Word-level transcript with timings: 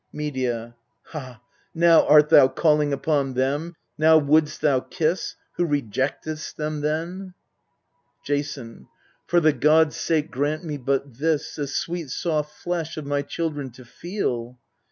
Medea. 0.11 0.75
Ha! 1.09 1.43
now 1.75 2.07
art 2.07 2.29
thou 2.29 2.47
calling 2.47 2.91
upon 2.91 3.35
them, 3.35 3.75
now 3.99 4.17
wouldst 4.17 4.61
thou 4.61 4.79
kiss, 4.79 5.35
Who 5.57 5.67
rejectedst 5.67 6.55
them 6.55 6.81
then? 6.81 7.35
Jason. 8.25 8.87
For 9.27 9.39
the 9.39 9.53
gods' 9.53 9.97
sake 9.97 10.31
grant 10.31 10.63
me 10.63 10.77
but 10.77 11.19
this, 11.19 11.53
The 11.55 11.67
sweet 11.67 12.09
soft 12.09 12.51
flesh 12.57 12.97
of 12.97 13.05
my 13.05 13.21
children 13.21 13.69
to 13.73 13.85
feel 13.85 14.57